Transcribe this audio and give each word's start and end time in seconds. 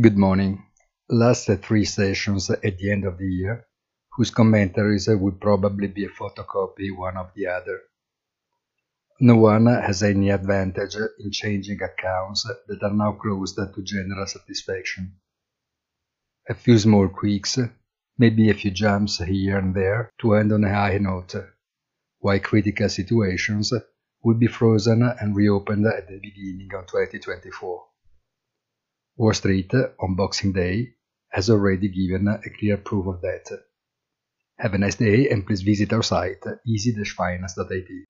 Good 0.00 0.16
morning. 0.16 0.64
Last 1.10 1.50
three 1.60 1.84
sessions 1.84 2.48
at 2.48 2.62
the 2.62 2.90
end 2.90 3.04
of 3.04 3.18
the 3.18 3.26
year, 3.26 3.66
whose 4.16 4.30
commentaries 4.30 5.06
would 5.06 5.38
probably 5.38 5.86
be 5.86 6.06
a 6.06 6.08
photocopy 6.08 6.96
one 6.96 7.18
of 7.18 7.30
the 7.34 7.48
other. 7.48 7.78
No 9.20 9.36
one 9.36 9.66
has 9.66 10.02
any 10.02 10.30
advantage 10.30 10.96
in 10.96 11.30
changing 11.30 11.82
accounts 11.82 12.50
that 12.68 12.82
are 12.82 12.94
now 12.94 13.12
closed 13.12 13.56
to 13.56 13.82
general 13.82 14.26
satisfaction. 14.26 15.16
A 16.48 16.54
few 16.54 16.78
small 16.78 17.10
tweaks, 17.10 17.58
maybe 18.16 18.48
a 18.48 18.54
few 18.54 18.70
jumps 18.70 19.18
here 19.18 19.58
and 19.58 19.74
there 19.74 20.10
to 20.22 20.36
end 20.36 20.54
on 20.54 20.64
a 20.64 20.72
high 20.72 20.96
note, 20.96 21.34
while 22.18 22.40
critical 22.40 22.88
situations 22.88 23.74
will 24.22 24.38
be 24.38 24.46
frozen 24.46 25.02
and 25.02 25.36
reopened 25.36 25.84
at 25.84 26.08
the 26.08 26.18
beginning 26.18 26.70
of 26.74 26.86
2024. 26.86 27.91
Wall 29.16 29.34
Street, 29.34 29.72
on 30.00 30.16
Boxing 30.16 30.52
Day, 30.52 30.94
has 31.30 31.50
already 31.50 31.88
given 31.88 32.28
a 32.28 32.40
clear 32.58 32.76
proof 32.76 33.06
of 33.06 33.20
that. 33.20 33.46
Have 34.58 34.74
a 34.74 34.78
nice 34.78 34.96
day 34.96 35.28
and 35.28 35.46
please 35.46 35.62
visit 35.62 35.92
our 35.92 36.02
site 36.02 36.42
easy-finance.it. 36.66 38.06